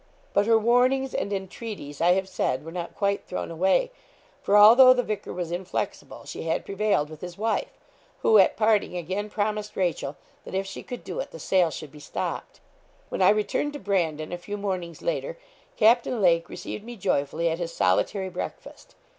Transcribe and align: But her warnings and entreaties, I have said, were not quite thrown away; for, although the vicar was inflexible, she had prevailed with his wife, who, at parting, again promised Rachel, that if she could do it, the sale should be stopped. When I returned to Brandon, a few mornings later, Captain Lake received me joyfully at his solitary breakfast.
But 0.33 0.47
her 0.47 0.57
warnings 0.57 1.13
and 1.13 1.31
entreaties, 1.31 2.01
I 2.01 2.13
have 2.13 2.27
said, 2.27 2.65
were 2.65 2.71
not 2.71 2.95
quite 2.95 3.23
thrown 3.27 3.51
away; 3.51 3.91
for, 4.41 4.57
although 4.57 4.95
the 4.95 5.03
vicar 5.03 5.31
was 5.31 5.51
inflexible, 5.51 6.25
she 6.25 6.41
had 6.41 6.65
prevailed 6.65 7.07
with 7.07 7.21
his 7.21 7.37
wife, 7.37 7.77
who, 8.23 8.39
at 8.39 8.57
parting, 8.57 8.97
again 8.97 9.29
promised 9.29 9.75
Rachel, 9.75 10.15
that 10.43 10.55
if 10.55 10.65
she 10.65 10.81
could 10.81 11.03
do 11.03 11.19
it, 11.19 11.29
the 11.29 11.37
sale 11.37 11.69
should 11.69 11.91
be 11.91 11.99
stopped. 11.99 12.59
When 13.09 13.21
I 13.21 13.29
returned 13.29 13.73
to 13.73 13.79
Brandon, 13.79 14.31
a 14.31 14.39
few 14.39 14.57
mornings 14.57 15.03
later, 15.03 15.37
Captain 15.77 16.19
Lake 16.19 16.49
received 16.49 16.83
me 16.83 16.95
joyfully 16.95 17.47
at 17.47 17.59
his 17.59 17.71
solitary 17.71 18.29
breakfast. 18.29 18.95